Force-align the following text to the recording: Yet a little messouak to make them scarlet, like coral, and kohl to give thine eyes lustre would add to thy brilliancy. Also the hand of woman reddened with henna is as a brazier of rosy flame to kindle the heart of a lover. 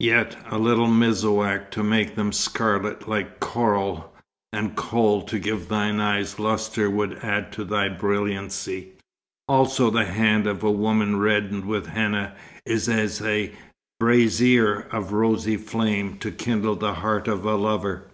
Yet 0.00 0.38
a 0.50 0.56
little 0.56 0.86
messouak 0.88 1.70
to 1.72 1.82
make 1.82 2.14
them 2.16 2.32
scarlet, 2.32 3.06
like 3.06 3.38
coral, 3.38 4.14
and 4.50 4.74
kohl 4.74 5.20
to 5.24 5.38
give 5.38 5.68
thine 5.68 6.00
eyes 6.00 6.38
lustre 6.38 6.88
would 6.88 7.18
add 7.18 7.52
to 7.52 7.64
thy 7.64 7.90
brilliancy. 7.90 8.92
Also 9.46 9.90
the 9.90 10.06
hand 10.06 10.46
of 10.46 10.62
woman 10.62 11.18
reddened 11.18 11.66
with 11.66 11.88
henna 11.88 12.34
is 12.64 12.88
as 12.88 13.20
a 13.20 13.52
brazier 14.00 14.88
of 14.90 15.12
rosy 15.12 15.58
flame 15.58 16.16
to 16.16 16.30
kindle 16.30 16.76
the 16.76 16.94
heart 16.94 17.28
of 17.28 17.44
a 17.44 17.54
lover. 17.54 18.06